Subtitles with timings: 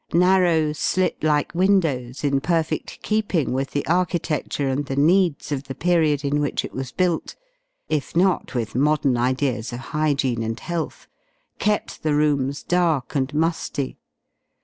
[0.15, 5.75] Narrow, slit like windows in perfect keeping with the architecture and the needs of the
[5.75, 7.35] period in which it was built
[7.87, 11.07] if not with modern ideas of hygiene and health
[11.59, 13.99] kept the rooms dark and musty.